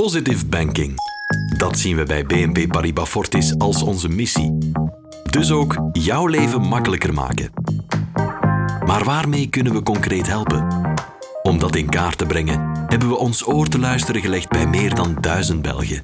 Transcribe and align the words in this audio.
Positive 0.00 0.46
banking. 0.46 0.94
Dat 1.58 1.78
zien 1.78 1.96
we 1.96 2.02
bij 2.02 2.24
BNP 2.26 2.68
Paribas 2.68 3.08
Fortis 3.08 3.58
als 3.58 3.82
onze 3.82 4.08
missie. 4.08 4.58
Dus 5.30 5.50
ook 5.50 5.76
jouw 5.92 6.26
leven 6.26 6.60
makkelijker 6.60 7.14
maken. 7.14 7.50
Maar 8.86 9.04
waarmee 9.04 9.48
kunnen 9.48 9.72
we 9.72 9.82
concreet 9.82 10.26
helpen? 10.26 10.66
Om 11.42 11.58
dat 11.58 11.76
in 11.76 11.88
kaart 11.88 12.18
te 12.18 12.26
brengen, 12.26 12.86
hebben 12.86 13.08
we 13.08 13.16
ons 13.16 13.46
oor 13.46 13.68
te 13.68 13.78
luisteren 13.78 14.20
gelegd 14.20 14.48
bij 14.48 14.66
meer 14.66 14.94
dan 14.94 15.16
duizend 15.20 15.62
Belgen. 15.62 16.00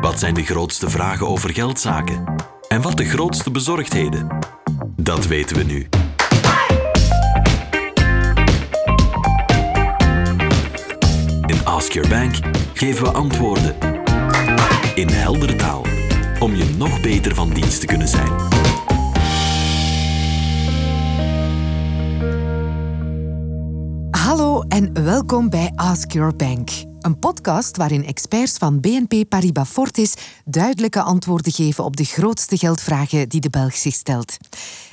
Wat 0.00 0.18
zijn 0.18 0.34
de 0.34 0.44
grootste 0.44 0.90
vragen 0.90 1.26
over 1.26 1.54
geldzaken? 1.54 2.24
En 2.68 2.82
wat 2.82 2.96
de 2.96 3.04
grootste 3.04 3.50
bezorgdheden? 3.50 4.28
Dat 4.96 5.26
weten 5.26 5.56
we 5.56 5.62
nu. 5.62 5.88
In 11.46 11.64
Ask 11.64 11.92
Your 11.92 12.08
Bank 12.08 12.57
geven 12.78 13.04
we 13.04 13.12
antwoorden 13.12 13.74
in 14.94 15.08
heldere 15.08 15.56
taal 15.56 15.84
om 16.38 16.54
je 16.54 16.74
nog 16.76 17.00
beter 17.00 17.34
van 17.34 17.50
dienst 17.50 17.80
te 17.80 17.86
kunnen 17.86 18.08
zijn. 18.08 18.32
Hallo 24.10 24.62
en 24.68 25.04
welkom 25.04 25.50
bij 25.50 25.72
Ask 25.74 26.12
Your 26.12 26.36
Bank. 26.36 26.87
Een 27.00 27.18
podcast 27.18 27.76
waarin 27.76 28.04
experts 28.04 28.58
van 28.58 28.80
BNP 28.80 29.28
Paribas 29.28 29.68
Fortis 29.68 30.14
duidelijke 30.44 31.02
antwoorden 31.02 31.52
geven 31.52 31.84
op 31.84 31.96
de 31.96 32.04
grootste 32.04 32.56
geldvragen 32.56 33.28
die 33.28 33.40
de 33.40 33.50
Belg 33.50 33.74
zich 33.74 33.94
stelt. 33.94 34.36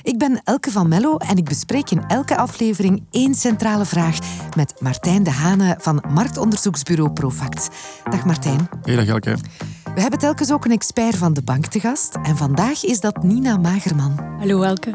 Ik 0.02 0.18
ben 0.18 0.40
Elke 0.44 0.70
van 0.70 0.88
Mello 0.88 1.16
en 1.16 1.36
ik 1.36 1.44
bespreek 1.44 1.90
in 1.90 2.04
elke 2.06 2.36
aflevering 2.36 3.02
één 3.10 3.34
centrale 3.34 3.84
vraag 3.84 4.18
met 4.56 4.80
Martijn 4.80 5.22
de 5.22 5.30
Hane 5.30 5.76
van 5.78 6.04
marktonderzoeksbureau 6.08 7.12
Profact. 7.12 7.68
Dag 8.10 8.24
Martijn. 8.24 8.68
Hey, 8.82 8.96
dag 8.96 9.06
Elke. 9.06 9.36
We 9.94 10.00
hebben 10.00 10.18
telkens 10.18 10.52
ook 10.52 10.64
een 10.64 10.70
expert 10.70 11.16
van 11.16 11.34
de 11.34 11.42
bank 11.42 11.66
te 11.66 11.80
gast 11.80 12.18
en 12.22 12.36
vandaag 12.36 12.84
is 12.84 13.00
dat 13.00 13.22
Nina 13.22 13.56
Magerman. 13.56 14.20
Hallo 14.38 14.62
Elke. 14.62 14.92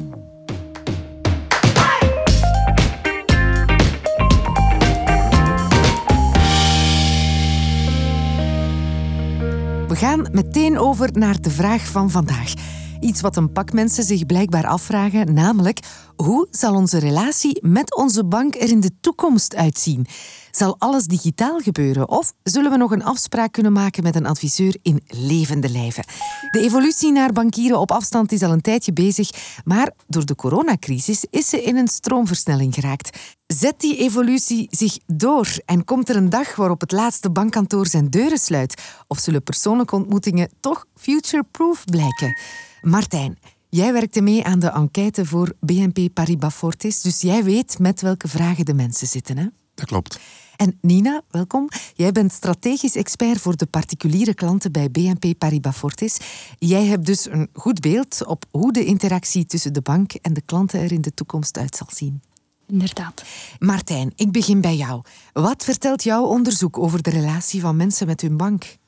We 9.91 9.97
gaan 9.97 10.27
meteen 10.31 10.79
over 10.79 11.09
naar 11.13 11.41
de 11.41 11.49
vraag 11.49 11.87
van 11.87 12.09
vandaag. 12.09 12.53
Iets 13.01 13.21
wat 13.21 13.35
een 13.35 13.51
pak 13.51 13.73
mensen 13.73 14.03
zich 14.03 14.25
blijkbaar 14.25 14.67
afvragen, 14.67 15.33
namelijk 15.33 15.79
hoe 16.15 16.47
zal 16.51 16.75
onze 16.75 16.97
relatie 16.97 17.59
met 17.67 17.95
onze 17.95 18.25
bank 18.25 18.55
er 18.55 18.69
in 18.69 18.79
de 18.79 18.91
toekomst 19.01 19.55
uitzien? 19.55 20.05
Zal 20.51 20.75
alles 20.77 21.05
digitaal 21.05 21.59
gebeuren 21.59 22.09
of 22.09 22.33
zullen 22.43 22.71
we 22.71 22.77
nog 22.77 22.91
een 22.91 23.03
afspraak 23.03 23.51
kunnen 23.51 23.71
maken 23.71 24.03
met 24.03 24.15
een 24.15 24.25
adviseur 24.25 24.77
in 24.81 25.01
levende 25.07 25.69
lijven? 25.69 26.03
De 26.51 26.59
evolutie 26.59 27.11
naar 27.11 27.31
bankieren 27.31 27.79
op 27.79 27.91
afstand 27.91 28.31
is 28.31 28.43
al 28.43 28.51
een 28.51 28.61
tijdje 28.61 28.93
bezig, 28.93 29.29
maar 29.63 29.91
door 30.07 30.25
de 30.25 30.35
coronacrisis 30.35 31.25
is 31.29 31.49
ze 31.49 31.63
in 31.63 31.77
een 31.77 31.87
stroomversnelling 31.87 32.73
geraakt. 32.73 33.17
Zet 33.47 33.79
die 33.79 33.97
evolutie 33.97 34.67
zich 34.69 34.97
door 35.05 35.47
en 35.65 35.85
komt 35.85 36.09
er 36.09 36.15
een 36.15 36.29
dag 36.29 36.55
waarop 36.55 36.81
het 36.81 36.91
laatste 36.91 37.31
bankkantoor 37.31 37.87
zijn 37.87 38.09
deuren 38.09 38.39
sluit? 38.39 38.81
Of 39.07 39.19
zullen 39.19 39.43
persoonlijke 39.43 39.95
ontmoetingen 39.95 40.49
toch 40.59 40.85
future-proof 40.95 41.85
blijken? 41.85 42.33
Martijn, 42.81 43.37
jij 43.69 43.93
werkte 43.93 44.21
mee 44.21 44.43
aan 44.43 44.59
de 44.59 44.67
enquête 44.67 45.25
voor 45.25 45.53
BNP 45.59 46.13
Paribas 46.13 46.53
Fortis, 46.53 47.01
dus 47.01 47.21
jij 47.21 47.43
weet 47.43 47.79
met 47.79 48.01
welke 48.01 48.27
vragen 48.27 48.65
de 48.65 48.73
mensen 48.73 49.07
zitten. 49.07 49.37
Hè? 49.37 49.45
Dat 49.75 49.85
klopt. 49.85 50.19
En 50.55 50.77
Nina, 50.81 51.21
welkom. 51.29 51.69
Jij 51.95 52.11
bent 52.11 52.31
strategisch 52.31 52.95
expert 52.95 53.41
voor 53.41 53.57
de 53.57 53.65
particuliere 53.65 54.33
klanten 54.33 54.71
bij 54.71 54.91
BNP 54.91 55.37
Paribas 55.37 55.77
Fortis. 55.77 56.17
Jij 56.57 56.85
hebt 56.85 57.05
dus 57.05 57.29
een 57.29 57.49
goed 57.53 57.79
beeld 57.79 58.25
op 58.25 58.45
hoe 58.51 58.73
de 58.73 58.85
interactie 58.85 59.45
tussen 59.45 59.73
de 59.73 59.81
bank 59.81 60.13
en 60.13 60.33
de 60.33 60.41
klanten 60.41 60.79
er 60.79 60.91
in 60.91 61.01
de 61.01 61.13
toekomst 61.13 61.57
uit 61.57 61.75
zal 61.75 61.87
zien. 61.91 62.21
Inderdaad. 62.67 63.23
Martijn, 63.59 64.11
ik 64.15 64.31
begin 64.31 64.61
bij 64.61 64.75
jou. 64.75 65.01
Wat 65.33 65.63
vertelt 65.63 66.03
jouw 66.03 66.23
onderzoek 66.23 66.77
over 66.77 67.01
de 67.01 67.09
relatie 67.09 67.61
van 67.61 67.75
mensen 67.75 68.07
met 68.07 68.21
hun 68.21 68.37
bank? 68.37 68.79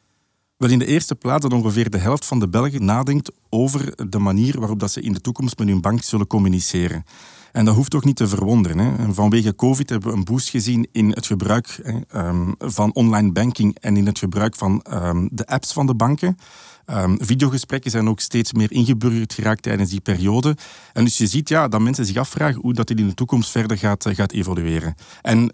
Wel 0.64 0.72
in 0.72 0.80
de 0.80 0.86
eerste 0.86 1.16
plaats 1.16 1.42
dat 1.42 1.54
ongeveer 1.54 1.90
de 1.90 1.98
helft 1.98 2.26
van 2.26 2.40
de 2.40 2.48
Belgen 2.48 2.86
nadenkt 2.86 3.32
over 3.50 4.10
de 4.10 4.20
manier 4.20 4.60
waarop 4.60 4.80
dat 4.80 4.92
ze 4.92 5.02
in 5.02 5.14
de 5.14 5.22
toekomst 5.22 5.58
met 5.58 5.68
hun 5.68 5.82
bank 5.82 6.02
zullen 6.02 6.28
communiceren. 6.28 7.06
En 7.52 7.66
dat 7.66 7.76
hoeft 7.76 7.92
toch 7.92 8.04
niet 8.04 8.16
te 8.16 8.28
verwonderen. 8.28 8.78
Hè. 8.78 9.14
Vanwege 9.14 9.56
COVID 9.56 9.90
hebben 9.90 10.12
we 10.12 10.18
een 10.18 10.24
boost 10.24 10.50
gezien 10.50 10.88
in 10.92 11.10
het 11.10 11.26
gebruik 11.26 11.80
hè, 11.84 12.00
ehm, 12.08 12.52
van 12.60 12.94
online 12.94 13.32
banking 13.32 13.78
en 13.80 13.98
in 13.98 14.06
het 14.06 14.20
gebruik 14.20 14.56
van 14.56 14.82
ehm, 14.82 15.28
de 15.32 15.46
apps 15.46 15.74
van 15.74 15.86
de 15.86 15.96
banken. 15.96 16.38
Um, 16.86 17.18
videogesprekken 17.22 17.92
zijn 17.92 18.10
ook 18.10 18.20
steeds 18.20 18.54
meer 18.54 18.72
ingeburgerd 18.72 19.34
geraakt 19.34 19.62
tijdens 19.62 19.90
die 19.90 20.02
periode. 20.02 20.58
En 20.94 21.04
dus 21.04 21.18
je 21.18 21.28
ziet 21.28 21.50
ja, 21.50 21.68
dat 21.68 21.82
mensen 21.82 22.06
zich 22.06 22.18
afvragen 22.18 22.62
hoe 22.62 22.74
dat 22.74 22.88
dit 22.88 23.00
in 23.00 23.08
de 23.08 23.14
toekomst 23.14 23.52
verder 23.52 23.78
gaat, 23.78 24.06
gaat 24.12 24.32
evolueren. 24.32 24.96
En 25.22 25.52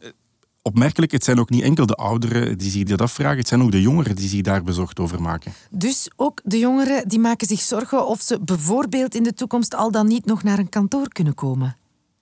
opmerkelijk, 0.69 1.11
het 1.11 1.23
zijn 1.23 1.39
ook 1.39 1.49
niet 1.49 1.63
enkel 1.63 1.85
de 1.85 1.95
ouderen 1.95 2.57
die 2.57 2.71
zich 2.71 2.83
dat 2.83 3.01
afvragen, 3.01 3.37
het 3.37 3.47
zijn 3.47 3.61
ook 3.61 3.71
de 3.71 3.81
jongeren 3.81 4.15
die 4.15 4.29
zich 4.29 4.41
daar 4.41 4.63
bezorgd 4.63 4.99
over 4.99 5.21
maken. 5.21 5.53
Dus 5.69 6.09
ook 6.15 6.41
de 6.43 6.59
jongeren 6.59 7.07
die 7.07 7.19
maken 7.19 7.47
zich 7.47 7.59
zorgen 7.59 8.07
of 8.07 8.21
ze 8.21 8.39
bijvoorbeeld 8.41 9.15
in 9.15 9.23
de 9.23 9.33
toekomst 9.33 9.75
al 9.75 9.91
dan 9.91 10.07
niet 10.07 10.25
nog 10.25 10.43
naar 10.43 10.59
een 10.59 10.69
kantoor 10.69 11.07
kunnen 11.07 11.35
komen. 11.35 11.77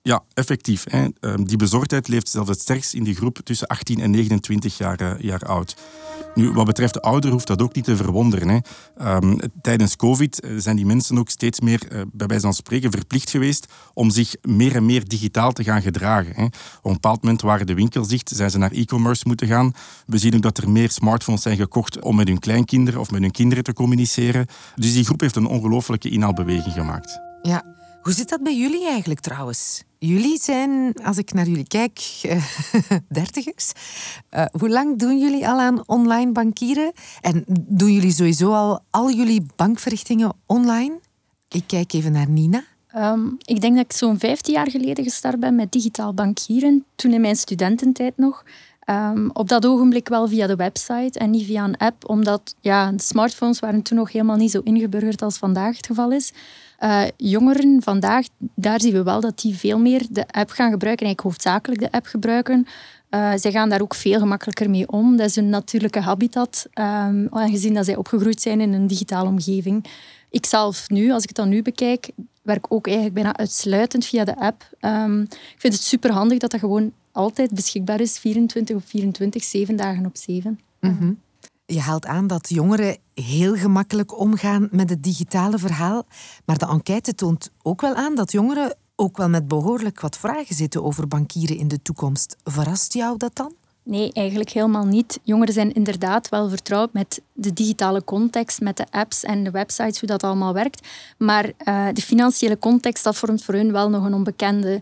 Ja, 0.08 0.22
effectief. 0.34 0.84
Hè. 0.90 1.06
Ehm, 1.20 1.44
die 1.44 1.56
bezorgdheid 1.56 2.08
leeft 2.08 2.28
zelfs 2.28 2.48
het 2.48 2.60
sterkst 2.60 2.94
in 2.94 3.04
die 3.04 3.14
groep 3.14 3.38
tussen 3.44 3.66
18 3.66 4.00
en 4.00 4.10
29 4.10 4.78
jaar, 4.78 5.00
eh, 5.00 5.20
jaar 5.20 5.42
oud. 5.42 5.76
Nu, 6.34 6.52
wat 6.52 6.66
betreft 6.66 6.94
de 6.94 7.00
ouderen 7.00 7.32
hoeft 7.32 7.46
dat 7.46 7.62
ook 7.62 7.74
niet 7.74 7.84
te 7.84 7.96
verwonderen. 7.96 8.48
Hè. 8.48 8.58
Um, 9.16 9.38
tijdens 9.62 9.96
COVID 9.96 10.40
eh, 10.40 10.50
zijn 10.56 10.76
die 10.76 10.86
mensen 10.86 11.18
ook 11.18 11.28
steeds 11.28 11.60
meer, 11.60 11.92
uh, 11.92 12.00
bij 12.12 12.26
wijze 12.26 12.42
van 12.42 12.54
spreken, 12.54 12.90
verplicht 12.90 13.30
geweest 13.30 13.66
om 13.94 14.10
zich 14.10 14.36
meer 14.42 14.74
en 14.74 14.86
meer 14.86 15.08
digitaal 15.08 15.52
te 15.52 15.64
gaan 15.64 15.82
gedragen. 15.82 16.34
Hè. 16.34 16.44
Op 16.44 16.52
een 16.82 16.92
bepaald 16.92 17.22
moment 17.22 17.42
waren 17.42 17.66
de 17.66 17.74
winkels 17.74 18.08
dicht, 18.08 18.32
zijn 18.34 18.50
ze 18.50 18.58
naar 18.58 18.72
e-commerce 18.72 19.24
moeten 19.26 19.46
gaan. 19.46 19.72
We 20.06 20.18
zien 20.18 20.34
ook 20.34 20.42
dat 20.42 20.58
er 20.58 20.70
meer 20.70 20.90
smartphones 20.90 21.42
zijn 21.42 21.56
gekocht 21.56 22.02
om 22.02 22.16
met 22.16 22.28
hun 22.28 22.38
kleinkinderen 22.38 23.00
of 23.00 23.10
met 23.10 23.20
hun 23.20 23.30
kinderen 23.30 23.64
te 23.64 23.72
communiceren. 23.72 24.46
Dus 24.74 24.92
die 24.92 25.04
groep 25.04 25.20
heeft 25.20 25.36
een 25.36 25.46
ongelofelijke 25.46 26.10
inhaalbeweging 26.10 26.74
gemaakt. 26.74 27.20
Ja, 27.42 27.64
hoe 28.02 28.12
zit 28.12 28.28
dat 28.28 28.42
bij 28.42 28.56
jullie 28.56 28.86
eigenlijk 28.86 29.20
trouwens? 29.20 29.86
Jullie 29.98 30.38
zijn, 30.40 30.94
als 31.02 31.18
ik 31.18 31.32
naar 31.32 31.46
jullie 31.46 31.66
kijk, 31.66 32.20
uh, 32.26 32.44
dertigers. 33.08 33.72
Uh, 34.30 34.44
hoe 34.58 34.68
lang 34.68 34.98
doen 34.98 35.18
jullie 35.18 35.48
al 35.48 35.58
aan 35.58 35.82
online 35.86 36.32
bankieren? 36.32 36.92
En 37.20 37.44
doen 37.46 37.92
jullie 37.92 38.12
sowieso 38.12 38.52
al 38.52 38.80
al 38.90 39.12
jullie 39.12 39.46
bankverrichtingen 39.56 40.32
online? 40.46 41.00
Ik 41.48 41.62
kijk 41.66 41.92
even 41.92 42.12
naar 42.12 42.28
Nina. 42.28 42.64
Um, 42.96 43.36
ik 43.44 43.60
denk 43.60 43.76
dat 43.76 43.84
ik 43.84 43.92
zo'n 43.92 44.18
15 44.18 44.54
jaar 44.54 44.70
geleden 44.70 45.04
gestart 45.04 45.40
ben 45.40 45.54
met 45.54 45.72
digitaal 45.72 46.14
bankieren. 46.14 46.84
Toen 46.94 47.12
in 47.12 47.20
mijn 47.20 47.36
studententijd 47.36 48.16
nog. 48.16 48.44
Um, 48.90 49.30
op 49.32 49.48
dat 49.48 49.66
ogenblik 49.66 50.08
wel 50.08 50.28
via 50.28 50.46
de 50.46 50.56
website 50.56 51.18
en 51.18 51.30
niet 51.30 51.46
via 51.46 51.64
een 51.64 51.76
app, 51.76 52.08
omdat 52.08 52.54
ja, 52.60 52.92
smartphones 52.96 53.58
waren 53.58 53.82
toen 53.82 53.98
nog 53.98 54.12
helemaal 54.12 54.36
niet 54.36 54.50
zo 54.50 54.60
ingeburgerd 54.64 55.22
als 55.22 55.36
vandaag 55.36 55.76
het 55.76 55.86
geval 55.86 56.12
is. 56.12 56.32
Uh, 56.80 57.02
jongeren 57.16 57.82
vandaag, 57.82 58.26
daar 58.54 58.80
zien 58.80 58.92
we 58.92 59.02
wel 59.02 59.20
dat 59.20 59.40
die 59.40 59.54
veel 59.54 59.78
meer 59.78 60.06
de 60.10 60.26
app 60.26 60.50
gaan 60.50 60.70
gebruiken, 60.70 61.06
eigenlijk 61.06 61.20
hoofdzakelijk 61.20 61.80
de 61.80 61.92
app 61.92 62.06
gebruiken. 62.06 62.66
Uh, 63.10 63.32
zij 63.36 63.50
gaan 63.50 63.68
daar 63.68 63.80
ook 63.80 63.94
veel 63.94 64.18
gemakkelijker 64.18 64.70
mee 64.70 64.88
om. 64.88 65.16
Dat 65.16 65.26
is 65.26 65.36
een 65.36 65.48
natuurlijke 65.48 66.00
habitat, 66.00 66.66
um, 66.74 67.28
aangezien 67.30 67.74
dat 67.74 67.84
zij 67.84 67.96
opgegroeid 67.96 68.40
zijn 68.40 68.60
in 68.60 68.72
een 68.72 68.86
digitale 68.86 69.28
omgeving. 69.28 69.84
Ik 70.30 70.46
zelf 70.46 70.88
nu, 70.88 71.10
als 71.12 71.22
ik 71.22 71.28
het 71.28 71.36
dan 71.36 71.48
nu 71.48 71.62
bekijk, 71.62 72.10
werk 72.42 72.66
ook 72.68 72.86
eigenlijk 72.86 73.14
bijna 73.14 73.36
uitsluitend 73.36 74.04
via 74.04 74.24
de 74.24 74.36
app. 74.36 74.70
Um, 74.80 75.22
ik 75.30 75.56
vind 75.56 75.72
het 75.72 75.82
super 75.82 76.12
handig 76.12 76.38
dat 76.38 76.50
dat 76.50 76.60
gewoon 76.60 76.92
altijd 77.18 77.54
beschikbaar 77.54 78.00
is, 78.00 78.18
24 78.18 78.76
op 78.76 78.82
24, 78.86 79.44
7 79.44 79.76
dagen 79.76 80.06
op 80.06 80.16
7. 80.16 80.60
Mm 80.80 80.96
-hmm. 80.98 81.20
Je 81.66 81.80
haalt 81.80 82.06
aan 82.06 82.26
dat 82.26 82.48
jongeren 82.48 82.96
heel 83.14 83.54
gemakkelijk 83.54 84.18
omgaan 84.18 84.68
met 84.70 84.90
het 84.90 85.02
digitale 85.02 85.58
verhaal. 85.58 86.06
Maar 86.44 86.58
de 86.58 86.66
enquête 86.66 87.14
toont 87.14 87.50
ook 87.62 87.80
wel 87.80 87.94
aan 87.94 88.14
dat 88.14 88.32
jongeren 88.32 88.76
ook 88.96 89.16
wel 89.16 89.28
met 89.28 89.48
behoorlijk 89.48 90.00
wat 90.00 90.18
vragen 90.18 90.54
zitten 90.54 90.84
over 90.84 91.08
bankieren 91.08 91.56
in 91.56 91.68
de 91.68 91.82
toekomst. 91.82 92.36
Verrast 92.44 92.92
jou 92.92 93.16
dat 93.16 93.36
dan? 93.36 93.52
Nee, 93.88 94.12
eigenlijk 94.12 94.50
helemaal 94.50 94.84
niet. 94.84 95.20
Jongeren 95.22 95.54
zijn 95.54 95.72
inderdaad 95.72 96.28
wel 96.28 96.48
vertrouwd 96.48 96.92
met 96.92 97.20
de 97.32 97.52
digitale 97.52 98.04
context, 98.04 98.60
met 98.60 98.76
de 98.76 98.86
apps 98.90 99.24
en 99.24 99.44
de 99.44 99.50
websites, 99.50 100.00
hoe 100.00 100.08
dat 100.08 100.22
allemaal 100.22 100.52
werkt. 100.52 100.88
Maar 101.18 101.44
uh, 101.44 101.86
de 101.92 102.02
financiële 102.02 102.58
context, 102.58 103.04
dat 103.04 103.16
vormt 103.16 103.44
voor 103.44 103.54
hun 103.54 103.72
wel 103.72 103.90
nog 103.90 104.04
een 104.04 104.14
onbekende. 104.14 104.80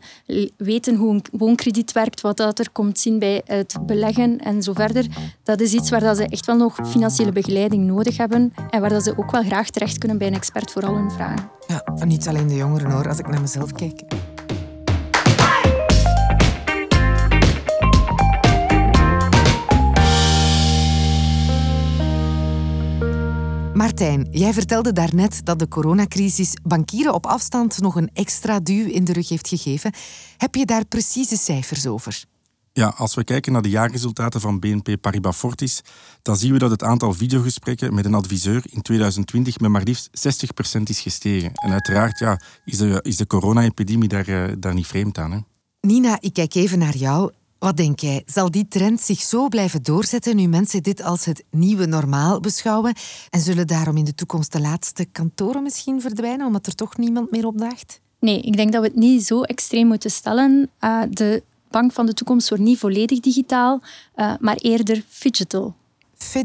Weten 0.56 0.94
hoe 0.94 1.14
een 1.14 1.24
woonkrediet 1.32 1.92
werkt, 1.92 2.20
wat 2.20 2.36
dat 2.36 2.58
er 2.58 2.70
komt 2.70 2.98
zien 2.98 3.18
bij 3.18 3.42
het 3.44 3.76
beleggen 3.86 4.38
en 4.38 4.62
zo 4.62 4.72
verder. 4.72 5.06
Dat 5.42 5.60
is 5.60 5.72
iets 5.72 5.90
waar 5.90 6.00
dat 6.00 6.16
ze 6.16 6.28
echt 6.28 6.46
wel 6.46 6.56
nog 6.56 6.78
financiële 6.86 7.32
begeleiding 7.32 7.86
nodig 7.86 8.16
hebben 8.16 8.52
en 8.70 8.80
waar 8.80 8.90
dat 8.90 9.04
ze 9.04 9.18
ook 9.18 9.30
wel 9.30 9.42
graag 9.42 9.70
terecht 9.70 9.98
kunnen 9.98 10.18
bij 10.18 10.26
een 10.26 10.34
expert 10.34 10.70
voor 10.70 10.86
al 10.86 10.94
hun 10.94 11.10
vragen. 11.10 11.50
Ja, 11.66 11.84
en 11.84 12.08
niet 12.08 12.28
alleen 12.28 12.48
de 12.48 12.56
jongeren 12.56 12.90
hoor, 12.90 13.08
als 13.08 13.18
ik 13.18 13.28
naar 13.28 13.40
mezelf 13.40 13.72
kijk. 13.72 14.02
Martijn, 23.76 24.28
jij 24.30 24.52
vertelde 24.52 24.92
daarnet 24.92 25.40
dat 25.44 25.58
de 25.58 25.68
coronacrisis 25.68 26.52
bankieren 26.62 27.14
op 27.14 27.26
afstand 27.26 27.80
nog 27.80 27.96
een 27.96 28.10
extra 28.12 28.60
duw 28.60 28.86
in 28.86 29.04
de 29.04 29.12
rug 29.12 29.28
heeft 29.28 29.48
gegeven. 29.48 29.92
Heb 30.36 30.54
je 30.54 30.66
daar 30.66 30.84
precieze 30.84 31.36
cijfers 31.36 31.86
over? 31.86 32.24
Ja, 32.72 32.94
als 32.96 33.14
we 33.14 33.24
kijken 33.24 33.52
naar 33.52 33.62
de 33.62 33.68
jaarresultaten 33.68 34.40
van 34.40 34.58
BNP 34.58 35.00
Paribas 35.00 35.36
Fortis, 35.36 35.82
dan 36.22 36.36
zien 36.36 36.52
we 36.52 36.58
dat 36.58 36.70
het 36.70 36.82
aantal 36.82 37.12
videogesprekken 37.12 37.94
met 37.94 38.04
een 38.04 38.14
adviseur 38.14 38.62
in 38.70 38.82
2020 38.82 39.58
met 39.58 39.70
maar 39.70 39.82
liefst 39.82 40.10
60% 40.78 40.82
is 40.82 41.00
gestegen. 41.00 41.50
En 41.54 41.72
uiteraard 41.72 42.18
ja, 42.18 42.40
is 42.64 42.78
de, 42.78 43.00
is 43.02 43.16
de 43.16 43.26
corona-epidemie 43.26 44.08
daar, 44.08 44.28
uh, 44.28 44.52
daar 44.58 44.74
niet 44.74 44.86
vreemd 44.86 45.18
aan. 45.18 45.32
Hè? 45.32 45.38
Nina, 45.80 46.18
ik 46.20 46.32
kijk 46.32 46.54
even 46.54 46.78
naar 46.78 46.96
jou. 46.96 47.32
Wat 47.66 47.76
denk 47.76 48.00
jij? 48.00 48.22
Zal 48.26 48.50
die 48.50 48.68
trend 48.68 49.00
zich 49.00 49.20
zo 49.20 49.48
blijven 49.48 49.82
doorzetten 49.82 50.36
nu 50.36 50.46
mensen 50.46 50.82
dit 50.82 51.02
als 51.02 51.24
het 51.24 51.44
nieuwe 51.50 51.86
normaal 51.86 52.40
beschouwen? 52.40 52.94
En 53.30 53.40
zullen 53.40 53.66
daarom 53.66 53.96
in 53.96 54.04
de 54.04 54.14
toekomst 54.14 54.52
de 54.52 54.60
laatste 54.60 55.04
kantoren 55.04 55.62
misschien 55.62 56.00
verdwijnen, 56.00 56.46
omdat 56.46 56.66
er 56.66 56.74
toch 56.74 56.96
niemand 56.96 57.30
meer 57.30 57.46
opdaagt? 57.46 58.00
Nee, 58.20 58.40
ik 58.40 58.56
denk 58.56 58.72
dat 58.72 58.82
we 58.82 58.88
het 58.88 58.96
niet 58.96 59.26
zo 59.26 59.42
extreem 59.42 59.86
moeten 59.86 60.10
stellen. 60.10 60.70
Uh, 60.80 61.02
de 61.10 61.42
bank 61.70 61.92
van 61.92 62.06
de 62.06 62.14
toekomst 62.14 62.48
wordt 62.48 62.64
niet 62.64 62.78
volledig 62.78 63.20
digitaal, 63.20 63.80
uh, 64.16 64.32
maar 64.40 64.56
eerder 64.56 65.04
digital. 65.20 65.74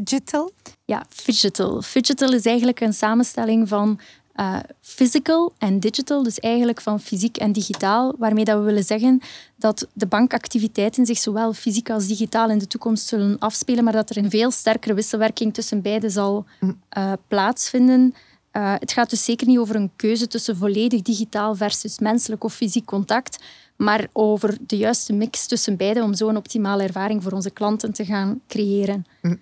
Digital? 0.02 0.52
Ja, 0.84 1.06
digital. 1.24 1.82
Digital 1.92 2.32
is 2.32 2.44
eigenlijk 2.44 2.80
een 2.80 2.94
samenstelling 2.94 3.68
van 3.68 4.00
uh, 4.36 4.58
physical 4.80 5.52
en 5.58 5.80
digital, 5.80 6.22
dus 6.22 6.38
eigenlijk 6.38 6.80
van 6.80 7.00
fysiek 7.00 7.36
en 7.36 7.52
digitaal, 7.52 8.14
waarmee 8.18 8.44
dat 8.44 8.58
we 8.58 8.64
willen 8.64 8.84
zeggen 8.84 9.20
dat 9.56 9.86
de 9.92 10.06
bankactiviteiten 10.06 11.06
zich 11.06 11.18
zowel 11.18 11.52
fysiek 11.52 11.90
als 11.90 12.06
digitaal 12.06 12.50
in 12.50 12.58
de 12.58 12.66
toekomst 12.66 13.06
zullen 13.06 13.38
afspelen, 13.38 13.84
maar 13.84 13.92
dat 13.92 14.10
er 14.10 14.16
een 14.16 14.30
veel 14.30 14.50
sterkere 14.50 14.94
wisselwerking 14.94 15.54
tussen 15.54 15.82
beide 15.82 16.10
zal 16.10 16.44
uh, 16.60 17.12
plaatsvinden. 17.28 18.14
Uh, 18.52 18.74
het 18.78 18.92
gaat 18.92 19.10
dus 19.10 19.24
zeker 19.24 19.46
niet 19.46 19.58
over 19.58 19.74
een 19.74 19.90
keuze 19.96 20.26
tussen 20.26 20.56
volledig 20.56 21.02
digitaal 21.02 21.54
versus 21.54 21.98
menselijk 21.98 22.44
of 22.44 22.54
fysiek 22.54 22.84
contact, 22.84 23.38
maar 23.76 24.06
over 24.12 24.56
de 24.66 24.76
juiste 24.76 25.12
mix 25.12 25.46
tussen 25.46 25.76
beide 25.76 26.02
om 26.02 26.14
zo 26.14 26.28
een 26.28 26.36
optimale 26.36 26.82
ervaring 26.82 27.22
voor 27.22 27.32
onze 27.32 27.50
klanten 27.50 27.92
te 27.92 28.04
gaan 28.04 28.40
creëren. 28.48 29.06
Mm. 29.22 29.38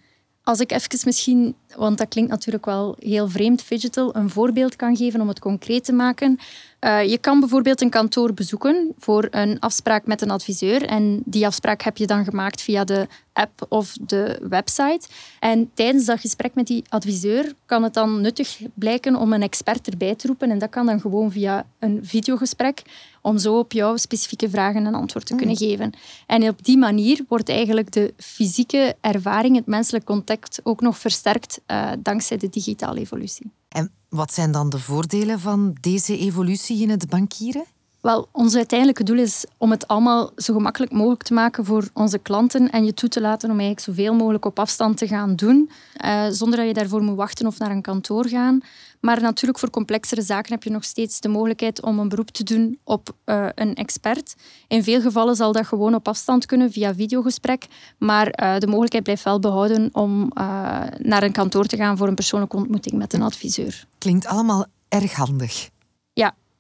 Als 0.50 0.61
ik 0.61 0.73
even 0.73 0.99
misschien, 1.05 1.55
want 1.76 1.99
dat 1.99 2.08
klinkt 2.08 2.31
natuurlijk 2.31 2.64
wel 2.64 2.97
heel 2.99 3.29
vreemd, 3.29 3.69
digital, 3.69 4.17
een 4.17 4.31
voorbeeld 4.31 4.76
kan 4.76 4.97
geven 4.97 5.20
om 5.20 5.29
het 5.29 5.38
concreet 5.38 5.85
te 5.85 5.93
maken. 5.93 6.38
Uh, 6.81 7.05
je 7.05 7.19
kan 7.19 7.41
bijvoorbeeld 7.41 7.81
een 7.81 7.91
kantoor 7.91 8.35
bezoeken 8.35 8.93
voor 8.99 9.29
een 9.31 9.61
afspraak 9.61 10.06
met 10.06 10.23
een 10.23 10.31
adviseur. 10.31 10.87
En 10.87 11.23
die 11.25 11.47
afspraak 11.47 11.82
heb 11.82 11.97
je 11.97 12.06
dan 12.06 12.25
gemaakt 12.25 12.61
via 12.61 12.85
de 12.85 13.06
app 13.32 13.67
of 13.69 13.97
de 14.00 14.38
website. 14.49 15.08
En 15.41 15.70
tijdens 15.75 16.05
dat 16.05 16.20
gesprek 16.20 16.55
met 16.55 16.67
die 16.67 16.85
adviseur 16.88 17.52
kan 17.67 17.82
het 17.82 17.94
dan 17.94 18.20
nuttig 18.20 18.61
blijken 18.75 19.17
om 19.17 19.32
een 19.32 19.43
expert 19.43 19.88
erbij 19.88 20.14
te 20.14 20.26
roepen. 20.26 20.50
En 20.50 20.58
dat 20.58 20.70
kan 20.70 20.87
dan 20.87 21.00
gewoon 21.00 21.32
via 21.32 21.67
een 21.79 21.99
videogesprek, 22.02 22.82
om 23.20 23.38
zo 23.38 23.58
op 23.58 23.72
jouw 23.72 23.96
specifieke 23.96 24.50
vragen 24.50 24.84
een 24.84 24.94
antwoord 24.94 25.26
te 25.26 25.34
kunnen 25.34 25.56
mm. 25.61 25.69
geven. 25.69 25.93
En 26.26 26.49
op 26.49 26.64
die 26.64 26.78
manier 26.78 27.25
wordt 27.28 27.49
eigenlijk 27.49 27.93
de 27.93 28.14
fysieke 28.17 28.96
ervaring, 29.00 29.56
het 29.56 29.67
menselijk 29.67 30.05
contact, 30.05 30.61
ook 30.62 30.81
nog 30.81 30.99
versterkt 30.99 31.61
uh, 31.67 31.90
dankzij 31.99 32.37
de 32.37 32.49
digitale 32.49 33.00
evolutie. 33.00 33.52
En 33.69 33.90
wat 34.08 34.32
zijn 34.32 34.52
dan 34.52 34.70
de 34.70 34.78
voordelen 34.78 35.40
van 35.40 35.76
deze 35.81 36.19
evolutie 36.19 36.82
in 36.82 36.90
het 36.90 37.08
bankieren? 37.08 37.64
Wel, 38.00 38.28
ons 38.32 38.56
uiteindelijke 38.56 39.05
doel 39.05 39.19
is 39.19 39.44
om 39.56 39.70
het 39.70 39.88
allemaal 39.88 40.31
zo 40.37 40.55
gemakkelijk 40.55 40.93
mogelijk 40.93 41.23
te 41.23 41.34
maken 41.34 41.64
voor 41.64 41.88
onze 41.94 42.19
klanten 42.19 42.70
en 42.70 42.84
je 42.84 42.94
toe 42.94 43.08
te 43.08 43.20
laten 43.20 43.50
om 43.50 43.58
eigenlijk 43.58 43.87
zoveel 43.87 44.14
mogelijk 44.14 44.44
op 44.44 44.58
afstand 44.58 44.96
te 44.96 45.06
gaan 45.06 45.37
doen, 45.37 45.70
uh, 46.05 46.26
zonder 46.31 46.58
dat 46.58 46.69
je 46.69 46.75
daarvoor 46.75 47.02
moet 47.02 47.16
wachten 47.16 47.46
of 47.46 47.58
naar 47.58 47.70
een 47.70 47.82
kantoor 47.82 48.28
gaan. 48.28 48.61
Maar 49.00 49.20
natuurlijk 49.20 49.58
voor 49.58 49.70
complexere 49.70 50.23
zaken 50.23 50.52
heb 50.52 50.62
je 50.62 50.70
nog 50.70 50.85
steeds 50.85 51.20
de 51.20 51.29
mogelijkheid 51.29 51.82
om 51.82 51.99
een 51.99 52.08
beroep 52.08 52.31
te 52.31 52.44
doen 52.44 52.79
op 52.85 53.11
uh, 53.26 53.47
een 53.55 53.75
expert. 53.75 54.35
In 54.69 54.82
veel 54.82 55.00
gevallen 55.00 55.37
zal 55.37 55.52
dat 55.52 55.67
gewoon 55.67 55.94
op 55.94 56.08
afstand 56.08 56.47
kunnen 56.47 56.73
via 56.73 56.94
videogesprek, 56.94 57.67
maar 57.99 58.26
uh, 58.26 58.58
de 58.58 58.67
mogelijkheid 58.67 59.05
blijft 59.05 59.25
wel 59.25 59.41
behouden 59.41 59.88
om 59.93 60.31
naar 60.99 61.23
een 61.23 61.32
kantoor 61.32 61.64
te 61.64 61.76
gaan 61.76 61.97
voor 61.97 62.08
een 62.08 62.14
persoonlijke 62.14 62.56
ontmoeting 62.56 62.94
met 62.94 63.12
een 63.12 63.23
adviseur. 63.23 63.87
Klinkt 63.99 64.26
allemaal 64.26 64.67
erg 64.88 65.12
handig. 65.12 65.69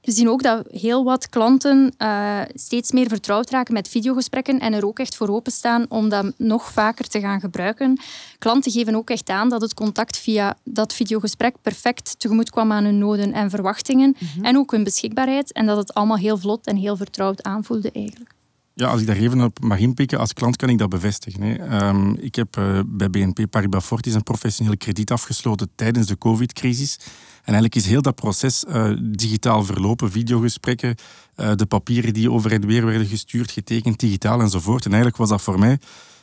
We 0.02 0.12
zien 0.12 0.28
ook 0.28 0.42
dat 0.42 0.66
heel 0.70 1.04
wat 1.04 1.28
klanten 1.28 1.94
uh, 1.98 2.40
steeds 2.54 2.92
meer 2.92 3.08
vertrouwd 3.08 3.50
raken 3.50 3.74
met 3.74 3.88
videogesprekken 3.88 4.58
en 4.58 4.72
er 4.72 4.86
ook 4.86 4.98
echt 4.98 5.16
voor 5.16 5.28
openstaan 5.28 5.86
om 5.88 6.08
dat 6.08 6.32
nog 6.36 6.72
vaker 6.72 7.08
te 7.08 7.20
gaan 7.20 7.40
gebruiken. 7.40 8.00
Klanten 8.38 8.72
geven 8.72 8.94
ook 8.94 9.10
echt 9.10 9.28
aan 9.28 9.48
dat 9.48 9.60
het 9.60 9.74
contact 9.74 10.18
via 10.18 10.56
dat 10.64 10.92
videogesprek 10.92 11.54
perfect 11.62 12.18
tegemoet 12.18 12.50
kwam 12.50 12.72
aan 12.72 12.84
hun 12.84 12.98
noden 12.98 13.32
en 13.32 13.50
verwachtingen 13.50 14.16
mhm. 14.18 14.44
en 14.44 14.56
ook 14.56 14.70
hun 14.70 14.84
beschikbaarheid 14.84 15.52
en 15.52 15.66
dat 15.66 15.76
het 15.76 15.94
allemaal 15.94 16.16
heel 16.16 16.38
vlot 16.38 16.66
en 16.66 16.76
heel 16.76 16.96
vertrouwd 16.96 17.42
aanvoelde 17.42 17.90
eigenlijk. 17.92 18.38
Ja, 18.80 18.88
als 18.88 19.00
ik 19.00 19.06
daar 19.06 19.16
even 19.16 19.40
op 19.40 19.60
mag 19.60 19.78
inpikken, 19.78 20.18
als 20.18 20.32
klant 20.32 20.56
kan 20.56 20.68
ik 20.68 20.78
dat 20.78 20.88
bevestigen. 20.88 21.42
Hè. 21.42 21.88
Um, 21.88 22.16
ik 22.16 22.34
heb 22.34 22.56
uh, 22.56 22.80
bij 22.86 23.10
BNP 23.10 23.50
Paribas 23.50 23.84
Fortis 23.84 24.14
een 24.14 24.22
professioneel 24.22 24.76
krediet 24.76 25.10
afgesloten 25.10 25.70
tijdens 25.74 26.06
de 26.06 26.18
COVID-crisis. 26.18 26.98
En 27.44 27.52
eigenlijk 27.52 27.74
is 27.74 27.86
heel 27.86 28.02
dat 28.02 28.14
proces 28.14 28.64
uh, 28.68 28.92
digitaal 29.02 29.64
verlopen, 29.64 30.10
videogesprekken, 30.10 30.94
uh, 31.36 31.50
de 31.54 31.66
papieren 31.66 32.12
die 32.12 32.30
over 32.30 32.52
en 32.52 32.66
weer 32.66 32.86
werden 32.86 33.06
gestuurd, 33.06 33.50
getekend, 33.50 34.00
digitaal 34.00 34.40
enzovoort. 34.40 34.84
En 34.84 34.90
eigenlijk 34.90 35.20
was 35.20 35.28
dat 35.28 35.42
voor 35.42 35.58
mij 35.58 35.78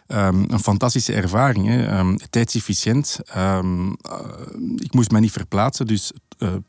um, 0.07 0.45
een 0.47 0.59
fantastische 0.59 1.13
ervaring. 1.13 1.67
Hè. 1.67 1.99
Um, 1.99 2.17
tijdsefficiënt. 2.29 3.19
ik 4.75 4.93
moest 4.93 5.11
mij 5.11 5.21
niet 5.21 5.31
verplaatsen, 5.31 5.87
dus 5.87 6.11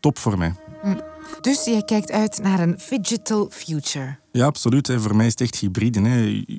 top 0.01 0.19
voor 0.19 0.39
mij. 0.39 0.55
Dus 1.41 1.65
jij 1.65 1.83
kijkt 1.83 2.11
uit 2.11 2.39
naar 2.43 2.61
een 2.61 2.79
digital 2.89 3.49
future. 3.51 4.17
Ja, 4.33 4.47
absoluut. 4.47 4.93
Voor 4.97 5.17
mij 5.17 5.27
is 5.27 5.33
het 5.33 5.41
echt 5.41 5.55
hybride. 5.55 5.99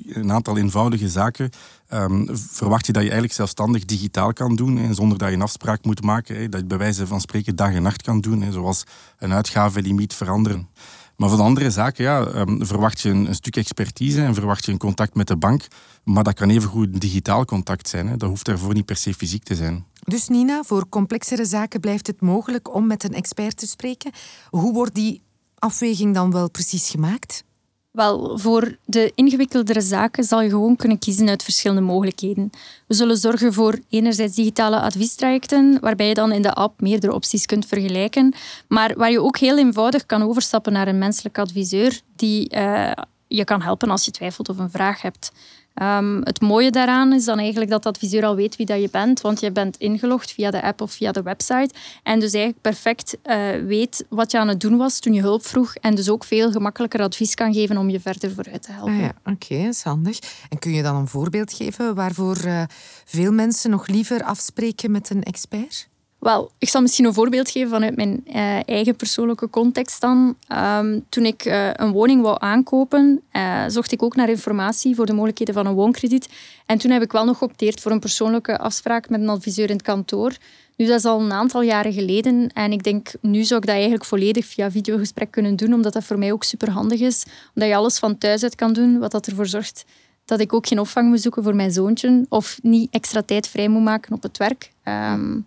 Een 0.08 0.32
aantal 0.32 0.56
eenvoudige 0.56 1.08
zaken 1.08 1.50
um, 1.92 2.28
verwacht 2.32 2.86
je 2.86 2.92
dat 2.92 3.02
je 3.02 3.08
eigenlijk 3.08 3.38
zelfstandig 3.38 3.84
digitaal 3.84 4.32
kan 4.32 4.56
doen, 4.56 4.94
zonder 4.94 5.18
dat 5.18 5.28
je 5.28 5.34
een 5.34 5.42
afspraak 5.42 5.84
moet 5.84 6.02
maken. 6.02 6.50
Dat 6.50 6.60
je 6.60 6.66
bij 6.66 6.78
wijze 6.78 7.06
van 7.06 7.20
spreken 7.20 7.56
dag 7.56 7.72
en 7.72 7.82
nacht 7.82 8.02
kan 8.02 8.20
doen, 8.20 8.52
zoals 8.52 8.84
een 9.18 9.32
uitgavenlimiet 9.32 10.14
veranderen. 10.14 10.68
Maar 11.16 11.28
voor 11.28 11.38
de 11.38 11.44
andere 11.44 11.70
zaken 11.70 12.04
ja, 12.04 12.26
um, 12.34 12.66
verwacht 12.66 13.00
je 13.00 13.08
een, 13.08 13.34
stuk 13.34 13.56
expertise 13.56 14.22
en 14.22 14.34
verwacht 14.34 14.64
je 14.64 14.72
een 14.72 14.78
contact 14.78 15.14
met 15.14 15.26
de 15.26 15.36
bank. 15.36 15.66
Maar 16.04 16.24
dat 16.24 16.34
kan 16.34 16.50
evengoed 16.50 16.86
een 16.92 16.98
digitaal 16.98 17.44
contact 17.44 17.88
zijn. 17.88 18.18
Dat 18.18 18.28
hoeft 18.28 18.44
daarvoor 18.44 18.74
niet 18.74 18.84
per 18.84 18.96
se 18.96 19.14
fysiek 19.14 19.42
te 19.42 19.54
zijn. 19.54 19.84
Dus 20.00 20.28
Nina, 20.28 20.62
voor 20.62 20.88
complexere 20.88 21.44
zaken 21.44 21.80
blijft 21.80 22.06
het 22.06 22.20
mogelijk 22.20 22.74
om 22.74 22.86
met 22.86 23.04
een 23.04 23.14
expert 23.14 23.56
te 23.56 23.66
spreken. 23.66 24.10
Hoe 24.50 24.72
wordt 24.72 24.94
die 24.94 25.22
afweging 25.58 26.14
dan 26.14 26.32
wel 26.32 26.50
precies 26.50 26.90
gemaakt? 26.90 27.44
Wel, 27.90 28.38
voor 28.38 28.76
de 28.84 29.12
ingewikkeldere 29.14 29.80
zaken 29.80 30.24
zal 30.24 30.40
je 30.40 30.48
gewoon 30.48 30.76
kunnen 30.76 30.98
kiezen 30.98 31.28
uit 31.28 31.42
verschillende 31.42 31.82
mogelijkheden. 31.82 32.50
We 32.86 32.94
zullen 32.94 33.16
zorgen 33.16 33.52
voor 33.52 33.78
enerzijds 33.88 34.34
digitale 34.34 34.80
adviestrajecten, 34.80 35.78
waarbij 35.80 36.06
je 36.08 36.14
dan 36.14 36.32
in 36.32 36.42
de 36.42 36.52
app 36.52 36.80
meerdere 36.80 37.14
opties 37.14 37.46
kunt 37.46 37.66
vergelijken, 37.66 38.34
maar 38.68 38.94
waar 38.96 39.10
je 39.10 39.22
ook 39.22 39.38
heel 39.38 39.58
eenvoudig 39.58 40.06
kan 40.06 40.22
overstappen 40.22 40.72
naar 40.72 40.88
een 40.88 40.98
menselijk 40.98 41.38
adviseur 41.38 42.00
die 42.16 42.56
uh, 42.56 42.92
je 43.30 43.44
kan 43.44 43.62
helpen 43.62 43.90
als 43.90 44.04
je 44.04 44.10
twijfelt 44.10 44.48
of 44.48 44.58
een 44.58 44.70
vraag 44.70 45.02
hebt. 45.02 45.32
Um, 45.74 46.20
het 46.24 46.40
mooie 46.40 46.70
daaraan 46.70 47.12
is 47.12 47.24
dan 47.24 47.38
eigenlijk 47.38 47.70
dat 47.70 47.82
de 47.82 47.88
adviseur 47.88 48.24
al 48.24 48.34
weet 48.34 48.56
wie 48.56 48.66
dat 48.66 48.80
je 48.80 48.88
bent, 48.90 49.20
want 49.20 49.40
je 49.40 49.52
bent 49.52 49.76
ingelogd 49.76 50.32
via 50.32 50.50
de 50.50 50.62
app 50.62 50.80
of 50.80 50.92
via 50.92 51.12
de 51.12 51.22
website 51.22 51.70
en 52.02 52.20
dus 52.20 52.32
eigenlijk 52.32 52.62
perfect 52.62 53.16
uh, 53.24 53.36
weet 53.66 54.04
wat 54.08 54.30
je 54.30 54.38
aan 54.38 54.48
het 54.48 54.60
doen 54.60 54.76
was 54.76 54.98
toen 54.98 55.14
je 55.14 55.20
hulp 55.20 55.46
vroeg 55.46 55.74
en 55.74 55.94
dus 55.94 56.08
ook 56.08 56.24
veel 56.24 56.50
gemakkelijker 56.50 57.00
advies 57.00 57.34
kan 57.34 57.52
geven 57.52 57.76
om 57.76 57.90
je 57.90 58.00
verder 58.00 58.32
vooruit 58.32 58.62
te 58.62 58.72
helpen. 58.72 58.94
Ah 58.94 59.00
ja, 59.00 59.12
Oké, 59.24 59.54
is 59.54 59.82
handig. 59.82 60.18
En 60.48 60.58
kun 60.58 60.72
je 60.72 60.82
dan 60.82 60.96
een 60.96 61.08
voorbeeld 61.08 61.52
geven 61.52 61.94
waarvoor 61.94 62.36
uh, 62.44 62.62
veel 63.04 63.32
mensen 63.32 63.70
nog 63.70 63.86
liever 63.86 64.22
afspreken 64.22 64.90
met 64.90 65.10
een 65.10 65.22
expert? 65.22 65.88
Wel, 66.20 66.50
ik 66.58 66.68
zal 66.68 66.80
misschien 66.80 67.04
een 67.04 67.14
voorbeeld 67.14 67.50
geven 67.50 67.70
vanuit 67.70 67.96
mijn 67.96 68.22
uh, 68.26 68.68
eigen 68.68 68.96
persoonlijke 68.96 69.50
context 69.50 70.00
dan. 70.00 70.36
Um, 70.78 71.04
toen 71.08 71.24
ik 71.24 71.44
uh, 71.44 71.70
een 71.72 71.92
woning 71.92 72.22
wou 72.22 72.36
aankopen, 72.40 73.22
uh, 73.32 73.64
zocht 73.66 73.92
ik 73.92 74.02
ook 74.02 74.16
naar 74.16 74.28
informatie 74.28 74.94
voor 74.94 75.06
de 75.06 75.12
mogelijkheden 75.12 75.54
van 75.54 75.66
een 75.66 75.74
woonkrediet. 75.74 76.28
En 76.66 76.78
toen 76.78 76.90
heb 76.90 77.02
ik 77.02 77.12
wel 77.12 77.24
nog 77.24 77.38
geopteerd 77.38 77.80
voor 77.80 77.92
een 77.92 78.00
persoonlijke 78.00 78.58
afspraak 78.58 79.08
met 79.08 79.20
een 79.20 79.28
adviseur 79.28 79.68
in 79.68 79.76
het 79.76 79.82
kantoor. 79.82 80.36
Nu, 80.76 80.86
dat 80.86 80.98
is 80.98 81.04
al 81.04 81.20
een 81.20 81.32
aantal 81.32 81.62
jaren 81.62 81.92
geleden. 81.92 82.48
En 82.52 82.72
ik 82.72 82.82
denk, 82.82 83.12
nu 83.20 83.44
zou 83.44 83.60
ik 83.60 83.66
dat 83.66 83.74
eigenlijk 83.74 84.04
volledig 84.04 84.46
via 84.46 84.70
videogesprek 84.70 85.30
kunnen 85.30 85.56
doen, 85.56 85.72
omdat 85.72 85.92
dat 85.92 86.04
voor 86.04 86.18
mij 86.18 86.32
ook 86.32 86.44
super 86.44 86.70
handig 86.70 87.00
is. 87.00 87.24
Omdat 87.54 87.70
je 87.70 87.76
alles 87.76 87.98
van 87.98 88.18
thuis 88.18 88.42
uit 88.42 88.54
kan 88.54 88.72
doen, 88.72 88.98
wat 88.98 89.10
dat 89.10 89.26
ervoor 89.26 89.46
zorgt 89.46 89.84
dat 90.24 90.40
ik 90.40 90.52
ook 90.52 90.66
geen 90.66 90.80
opvang 90.80 91.08
moet 91.08 91.20
zoeken 91.20 91.42
voor 91.42 91.54
mijn 91.54 91.72
zoontje. 91.72 92.26
Of 92.28 92.58
niet 92.62 92.90
extra 92.90 93.22
tijd 93.22 93.48
vrij 93.48 93.68
moet 93.68 93.82
maken 93.82 94.12
op 94.12 94.22
het 94.22 94.36
werk. 94.36 94.72
Um, 94.84 95.46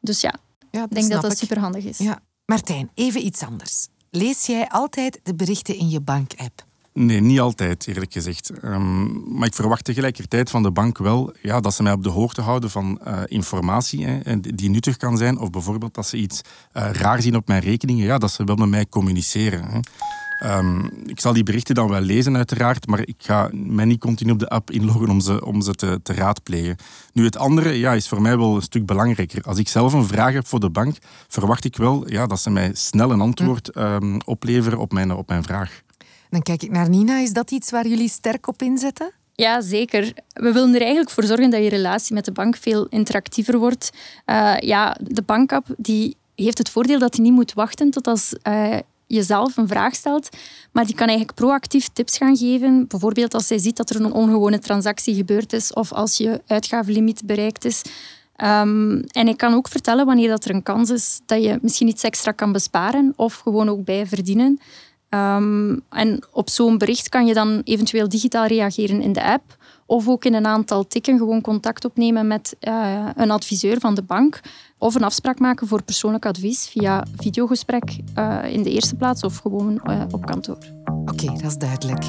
dus 0.00 0.20
ja, 0.20 0.34
ja 0.70 0.84
ik 0.84 0.90
denk 0.90 1.10
dat 1.10 1.22
dat 1.22 1.38
superhandig 1.38 1.84
is. 1.84 1.98
Ja. 1.98 2.20
Martijn, 2.44 2.90
even 2.94 3.24
iets 3.26 3.42
anders. 3.42 3.88
Lees 4.10 4.46
jij 4.46 4.68
altijd 4.68 5.20
de 5.22 5.34
berichten 5.34 5.76
in 5.76 5.88
je 5.88 6.00
bank-app? 6.00 6.68
Nee, 6.92 7.20
niet 7.20 7.40
altijd, 7.40 7.86
eerlijk 7.86 8.12
gezegd. 8.12 8.50
Ehm, 8.50 9.36
maar 9.36 9.46
ik 9.46 9.54
verwacht 9.54 9.84
tegelijkertijd 9.84 10.50
van 10.50 10.62
de 10.62 10.70
bank 10.70 10.98
wel 10.98 11.34
ja, 11.42 11.60
dat 11.60 11.74
ze 11.74 11.82
mij 11.82 11.92
op 11.92 12.02
de 12.02 12.08
hoogte 12.08 12.40
houden 12.40 12.70
van 12.70 13.00
uh, 13.06 13.20
informatie 13.26 14.06
hè, 14.06 14.40
die 14.40 14.70
nuttig 14.70 14.96
kan 14.96 15.16
zijn. 15.16 15.38
Of 15.38 15.50
bijvoorbeeld 15.50 15.94
dat 15.94 16.06
ze 16.06 16.16
iets 16.16 16.40
uh, 16.72 16.90
raar 16.92 17.22
zien 17.22 17.36
op 17.36 17.48
mijn 17.48 17.62
rekeningen, 17.62 18.04
ja, 18.04 18.18
dat 18.18 18.32
ze 18.32 18.44
wel 18.44 18.56
met 18.56 18.68
mij 18.68 18.86
communiceren. 18.86 19.64
Hè. 19.64 19.78
Um, 20.44 20.90
ik 21.06 21.20
zal 21.20 21.32
die 21.32 21.42
berichten 21.42 21.74
dan 21.74 21.88
wel 21.88 22.00
lezen, 22.00 22.36
uiteraard, 22.36 22.86
maar 22.86 23.00
ik 23.00 23.14
ga 23.18 23.50
mij 23.52 23.84
niet 23.84 24.00
continu 24.00 24.32
op 24.32 24.38
de 24.38 24.48
app 24.48 24.70
inloggen 24.70 25.08
om 25.08 25.20
ze, 25.20 25.44
om 25.44 25.62
ze 25.62 25.74
te, 25.74 26.00
te 26.02 26.12
raadplegen. 26.12 26.76
Nu, 27.12 27.24
het 27.24 27.36
andere 27.36 27.78
ja, 27.78 27.92
is 27.92 28.08
voor 28.08 28.22
mij 28.22 28.38
wel 28.38 28.56
een 28.56 28.62
stuk 28.62 28.86
belangrijker. 28.86 29.42
Als 29.42 29.58
ik 29.58 29.68
zelf 29.68 29.92
een 29.92 30.06
vraag 30.06 30.32
heb 30.32 30.46
voor 30.46 30.60
de 30.60 30.70
bank, 30.70 30.96
verwacht 31.28 31.64
ik 31.64 31.76
wel 31.76 32.10
ja, 32.10 32.26
dat 32.26 32.40
ze 32.40 32.50
mij 32.50 32.70
snel 32.72 33.10
een 33.10 33.20
antwoord 33.20 33.76
um, 33.76 34.20
opleveren 34.24 34.78
op 34.78 34.92
mijn, 34.92 35.12
op 35.12 35.28
mijn 35.28 35.42
vraag. 35.42 35.82
Dan 36.30 36.42
kijk 36.42 36.62
ik 36.62 36.70
naar 36.70 36.88
Nina. 36.88 37.18
Is 37.18 37.32
dat 37.32 37.50
iets 37.50 37.70
waar 37.70 37.86
jullie 37.86 38.08
sterk 38.08 38.46
op 38.46 38.62
inzetten? 38.62 39.12
Ja, 39.34 39.60
zeker. 39.60 40.12
We 40.32 40.52
willen 40.52 40.74
er 40.74 40.80
eigenlijk 40.80 41.10
voor 41.10 41.24
zorgen 41.24 41.50
dat 41.50 41.62
je 41.62 41.68
relatie 41.68 42.14
met 42.14 42.24
de 42.24 42.32
bank 42.32 42.56
veel 42.56 42.86
interactiever 42.86 43.58
wordt. 43.58 43.90
Uh, 44.26 44.56
ja, 44.58 44.96
de 45.00 45.22
bankapp 45.22 45.66
die 45.76 46.16
heeft 46.34 46.58
het 46.58 46.70
voordeel 46.70 46.98
dat 46.98 47.16
je 47.16 47.22
niet 47.22 47.32
moet 47.32 47.52
wachten 47.52 47.90
tot 47.90 48.06
als 48.06 48.34
uh, 48.48 48.76
jezelf 49.10 49.56
een 49.56 49.68
vraag 49.68 49.94
stelt, 49.94 50.28
maar 50.72 50.86
die 50.86 50.94
kan 50.94 51.06
eigenlijk 51.06 51.38
proactief 51.38 51.88
tips 51.88 52.16
gaan 52.16 52.36
geven. 52.36 52.86
Bijvoorbeeld 52.88 53.34
als 53.34 53.46
zij 53.46 53.58
ziet 53.58 53.76
dat 53.76 53.90
er 53.90 53.96
een 53.96 54.12
ongewone 54.12 54.58
transactie 54.58 55.14
gebeurd 55.14 55.52
is 55.52 55.72
of 55.72 55.92
als 55.92 56.16
je 56.16 56.42
uitgavenlimiet 56.46 57.22
bereikt 57.26 57.64
is. 57.64 57.82
Um, 58.36 59.00
en 59.00 59.28
ik 59.28 59.36
kan 59.36 59.54
ook 59.54 59.68
vertellen 59.68 60.06
wanneer 60.06 60.28
dat 60.28 60.44
er 60.44 60.54
een 60.54 60.62
kans 60.62 60.90
is 60.90 61.20
dat 61.26 61.42
je 61.42 61.58
misschien 61.62 61.88
iets 61.88 62.02
extra 62.02 62.32
kan 62.32 62.52
besparen 62.52 63.12
of 63.16 63.34
gewoon 63.34 63.68
ook 63.68 63.84
bij 63.84 64.06
verdienen. 64.06 64.60
Um, 65.08 65.80
en 65.88 66.22
op 66.32 66.50
zo'n 66.50 66.78
bericht 66.78 67.08
kan 67.08 67.26
je 67.26 67.34
dan 67.34 67.60
eventueel 67.64 68.08
digitaal 68.08 68.46
reageren 68.46 69.02
in 69.02 69.12
de 69.12 69.22
app 69.22 69.56
of 69.90 70.08
ook 70.08 70.24
in 70.24 70.34
een 70.34 70.46
aantal 70.46 70.86
tikken 70.86 71.18
gewoon 71.18 71.40
contact 71.40 71.84
opnemen 71.84 72.26
met 72.26 72.56
uh, 72.60 73.08
een 73.14 73.30
adviseur 73.30 73.80
van 73.80 73.94
de 73.94 74.02
bank 74.02 74.40
of 74.78 74.94
een 74.94 75.04
afspraak 75.04 75.38
maken 75.38 75.66
voor 75.66 75.82
persoonlijk 75.82 76.26
advies 76.26 76.68
via 76.68 77.04
videogesprek 77.16 77.98
uh, 78.18 78.38
in 78.44 78.62
de 78.62 78.70
eerste 78.70 78.94
plaats 78.94 79.22
of 79.22 79.36
gewoon 79.36 79.80
uh, 79.84 80.02
op 80.10 80.26
kantoor. 80.26 80.58
Oké, 81.04 81.26
dat 81.26 81.42
is 81.42 81.56
duidelijk. 81.56 82.04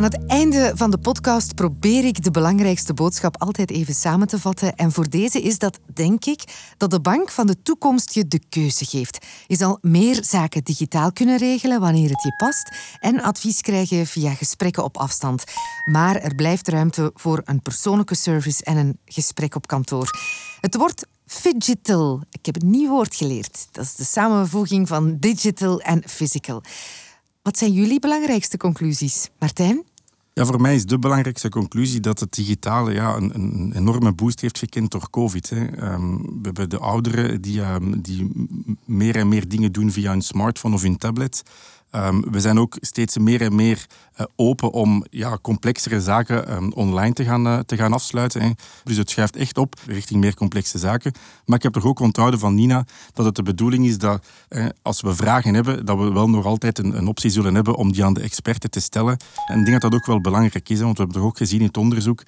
Aan 0.00 0.10
het 0.12 0.26
einde 0.26 0.72
van 0.74 0.90
de 0.90 0.98
podcast 0.98 1.54
probeer 1.54 2.04
ik 2.04 2.22
de 2.22 2.30
belangrijkste 2.30 2.94
boodschap 2.94 3.40
altijd 3.40 3.70
even 3.70 3.94
samen 3.94 4.26
te 4.26 4.38
vatten. 4.38 4.76
En 4.76 4.92
voor 4.92 5.08
deze 5.08 5.40
is 5.42 5.58
dat, 5.58 5.78
denk 5.94 6.24
ik, 6.24 6.44
dat 6.76 6.90
de 6.90 7.00
bank 7.00 7.30
van 7.30 7.46
de 7.46 7.62
toekomst 7.62 8.14
je 8.14 8.28
de 8.28 8.40
keuze 8.48 8.84
geeft. 8.84 9.26
Je 9.46 9.56
zal 9.56 9.78
meer 9.80 10.24
zaken 10.24 10.64
digitaal 10.64 11.12
kunnen 11.12 11.38
regelen 11.38 11.80
wanneer 11.80 12.10
het 12.10 12.22
je 12.22 12.34
past 12.36 12.72
en 13.00 13.22
advies 13.22 13.60
krijgen 13.60 14.06
via 14.06 14.34
gesprekken 14.34 14.84
op 14.84 14.96
afstand. 14.96 15.44
Maar 15.84 16.16
er 16.16 16.34
blijft 16.34 16.68
ruimte 16.68 17.10
voor 17.14 17.42
een 17.44 17.62
persoonlijke 17.62 18.16
service 18.16 18.64
en 18.64 18.76
een 18.76 18.98
gesprek 19.04 19.54
op 19.54 19.66
kantoor. 19.66 20.10
Het 20.60 20.76
wordt 20.76 21.06
Digital. 21.42 22.20
Ik 22.30 22.46
heb 22.46 22.62
een 22.62 22.70
nieuw 22.70 22.88
woord 22.88 23.14
geleerd. 23.14 23.66
Dat 23.70 23.84
is 23.84 23.94
de 23.94 24.04
samenvoeging 24.04 24.88
van 24.88 25.16
digital 25.18 25.80
en 25.80 26.02
physical. 26.06 26.62
Wat 27.42 27.58
zijn 27.58 27.72
jullie 27.72 28.00
belangrijkste 28.00 28.56
conclusies? 28.56 29.30
Martijn? 29.38 29.84
Ja, 30.32 30.44
voor 30.44 30.60
mij 30.60 30.74
is 30.74 30.84
de 30.84 30.98
belangrijkste 30.98 31.48
conclusie 31.48 32.00
dat 32.00 32.20
het 32.20 32.32
digitale 32.32 32.92
ja, 32.92 33.16
een, 33.16 33.34
een 33.34 33.72
enorme 33.76 34.12
boost 34.12 34.40
heeft 34.40 34.58
gekend 34.58 34.90
door 34.90 35.10
COVID. 35.10 35.50
Hè. 35.50 35.92
Um, 35.92 36.18
we 36.22 36.40
hebben 36.42 36.68
de 36.68 36.78
ouderen 36.78 37.40
die, 37.40 37.60
um, 37.60 38.00
die 38.00 38.30
meer 38.84 39.16
en 39.16 39.28
meer 39.28 39.48
dingen 39.48 39.72
doen 39.72 39.90
via 39.90 40.12
een 40.12 40.22
smartphone 40.22 40.74
of 40.74 40.82
een 40.82 40.96
tablet. 40.96 41.42
Um, 41.94 42.30
we 42.30 42.40
zijn 42.40 42.58
ook 42.58 42.76
steeds 42.80 43.18
meer 43.18 43.40
en 43.40 43.54
meer 43.54 43.86
uh, 44.20 44.26
open 44.36 44.70
om 44.70 45.04
ja, 45.10 45.38
complexere 45.42 46.00
zaken 46.00 46.52
um, 46.52 46.72
online 46.72 47.12
te 47.12 47.24
gaan, 47.24 47.46
uh, 47.46 47.58
te 47.58 47.76
gaan 47.76 47.92
afsluiten. 47.92 48.42
Hè. 48.42 48.50
Dus 48.84 48.96
het 48.96 49.10
schuift 49.10 49.36
echt 49.36 49.58
op 49.58 49.74
richting 49.86 50.20
meer 50.20 50.34
complexe 50.34 50.78
zaken. 50.78 51.12
Maar 51.44 51.56
ik 51.56 51.62
heb 51.62 51.76
er 51.76 51.86
ook 51.86 52.00
onthouden 52.00 52.40
van 52.40 52.54
Nina 52.54 52.84
dat 53.12 53.24
het 53.24 53.34
de 53.34 53.42
bedoeling 53.42 53.86
is 53.86 53.98
dat 53.98 54.26
eh, 54.48 54.66
als 54.82 55.00
we 55.00 55.14
vragen 55.14 55.54
hebben, 55.54 55.86
dat 55.86 55.98
we 55.98 56.12
wel 56.12 56.30
nog 56.30 56.44
altijd 56.44 56.78
een, 56.78 56.96
een, 56.96 57.06
optie 57.06 57.30
zullen 57.30 57.54
hebben 57.54 57.74
om 57.74 57.92
die 57.92 58.04
aan 58.04 58.14
de 58.14 58.20
experten 58.20 58.70
te 58.70 58.80
stellen. 58.80 59.16
En 59.46 59.58
ik 59.58 59.66
denk 59.66 59.80
dat 59.80 59.90
dat 59.90 60.00
ook 60.00 60.06
wel 60.06 60.20
belangrijk 60.20 60.68
is, 60.68 60.80
want 60.80 60.96
we 60.96 61.02
hebben 61.02 61.20
toch 61.20 61.30
ook 61.30 61.36
gezien 61.36 61.60
in 61.60 61.66
het 61.66 61.76
onderzoek 61.76 62.22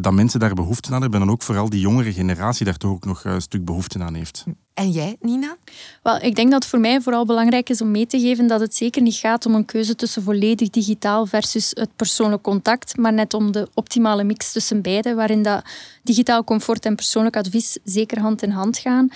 dat 0.00 0.12
mensen 0.12 0.40
daar 0.40 0.54
behoefte 0.54 0.94
aan 0.94 1.02
hebben 1.02 1.22
en 1.22 1.30
ook 1.30 1.42
vooral 1.42 1.70
die 1.70 1.80
jongere 1.80 2.12
generatie 2.12 2.64
daar 2.64 2.76
toch 2.76 2.90
ook 2.90 3.04
nog 3.04 3.24
een 3.24 3.40
stuk 3.40 3.64
behoefte 3.64 4.02
aan 4.02 4.14
heeft. 4.14 4.44
En 4.76 4.90
jij, 4.90 5.16
Nina? 5.20 5.56
Wel, 6.02 6.16
ik 6.20 6.34
denk 6.34 6.50
dat 6.50 6.62
het 6.62 6.70
voor 6.70 6.80
mij 6.80 7.00
vooral 7.00 7.24
belangrijk 7.24 7.68
is 7.68 7.80
om 7.80 7.90
mee 7.90 8.06
te 8.06 8.20
geven 8.20 8.46
dat 8.46 8.60
het 8.60 8.74
zeker 8.74 9.02
niet 9.02 9.14
gaat 9.14 9.46
om 9.46 9.54
een 9.54 9.64
keuze 9.64 9.94
tussen 9.94 10.22
volledig 10.22 10.70
digitaal 10.70 11.26
versus 11.26 11.70
het 11.70 11.88
persoonlijk 11.96 12.42
contact, 12.42 12.96
maar 12.96 13.12
net 13.12 13.34
om 13.34 13.52
de 13.52 13.68
optimale 13.74 14.24
mix 14.24 14.52
tussen 14.52 14.82
beide, 14.82 15.14
waarin 15.14 15.42
dat 15.42 15.64
digitaal 16.02 16.44
comfort 16.44 16.84
en 16.84 16.94
persoonlijk 16.94 17.36
advies 17.36 17.78
zeker 17.84 18.20
hand 18.20 18.42
in 18.42 18.50
hand 18.50 18.78
gaan. 18.78 19.08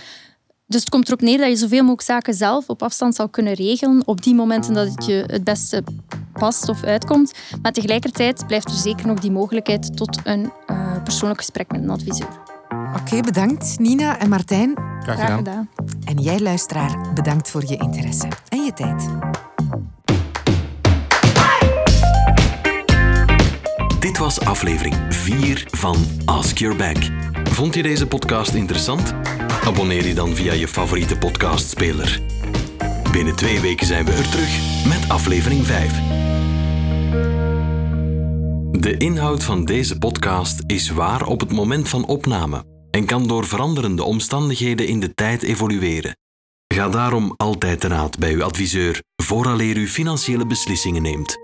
Dus 0.66 0.80
het 0.80 0.90
komt 0.90 1.06
erop 1.06 1.20
neer 1.20 1.38
dat 1.38 1.48
je 1.48 1.56
zoveel 1.56 1.80
mogelijk 1.80 2.02
zaken 2.02 2.34
zelf 2.34 2.68
op 2.68 2.82
afstand 2.82 3.14
zal 3.14 3.28
kunnen 3.28 3.52
regelen 3.52 4.06
op 4.06 4.22
die 4.22 4.34
momenten 4.34 4.74
dat 4.74 4.88
het 4.90 5.04
je 5.04 5.24
het 5.26 5.44
beste 5.44 5.82
past 6.32 6.68
of 6.68 6.84
uitkomt. 6.84 7.32
Maar 7.62 7.72
tegelijkertijd 7.72 8.46
blijft 8.46 8.68
er 8.68 8.76
zeker 8.76 9.06
nog 9.06 9.18
die 9.18 9.30
mogelijkheid 9.30 9.96
tot 9.96 10.18
een 10.24 10.52
uh, 10.70 11.02
persoonlijk 11.02 11.40
gesprek 11.40 11.72
met 11.72 11.82
een 11.82 11.90
adviseur. 11.90 12.49
Oké, 12.90 13.00
okay, 13.00 13.20
bedankt 13.20 13.78
Nina 13.78 14.18
en 14.18 14.28
Martijn. 14.28 14.78
Graag 15.02 15.20
gedaan. 15.20 15.26
Graag 15.26 15.36
gedaan. 15.36 15.68
En 16.04 16.18
jij 16.18 16.40
luisteraar, 16.40 17.12
bedankt 17.14 17.50
voor 17.50 17.62
je 17.66 17.76
interesse 17.76 18.28
en 18.48 18.64
je 18.64 18.72
tijd. 18.72 19.08
Dit 24.00 24.18
was 24.18 24.40
aflevering 24.40 24.94
4 25.08 25.66
van 25.70 25.96
Ask 26.24 26.58
Your 26.58 26.76
Bank. 26.76 26.98
Vond 27.48 27.74
je 27.74 27.82
deze 27.82 28.06
podcast 28.06 28.54
interessant? 28.54 29.14
Abonneer 29.64 30.06
je 30.06 30.14
dan 30.14 30.34
via 30.34 30.52
je 30.52 30.68
favoriete 30.68 31.18
podcastspeler. 31.18 32.20
Binnen 33.12 33.36
twee 33.36 33.60
weken 33.60 33.86
zijn 33.86 34.04
we 34.04 34.12
er 34.12 34.30
terug 34.30 34.58
met 34.86 35.08
aflevering 35.08 35.66
5. 35.66 36.00
De 38.70 38.94
inhoud 38.96 39.44
van 39.44 39.64
deze 39.64 39.98
podcast 39.98 40.62
is 40.66 40.90
waar 40.90 41.26
op 41.26 41.40
het 41.40 41.52
moment 41.52 41.88
van 41.88 42.06
opname 42.06 42.69
en 42.90 43.04
kan 43.04 43.26
door 43.26 43.46
veranderende 43.46 44.04
omstandigheden 44.04 44.86
in 44.86 45.00
de 45.00 45.14
tijd 45.14 45.42
evolueren. 45.42 46.16
Ga 46.74 46.88
daarom 46.88 47.34
altijd 47.36 47.80
te 47.80 47.88
raad 47.88 48.18
bij 48.18 48.32
uw 48.32 48.44
adviseur 48.44 49.02
vooraleer 49.22 49.76
u 49.76 49.88
financiële 49.88 50.46
beslissingen 50.46 51.02
neemt. 51.02 51.39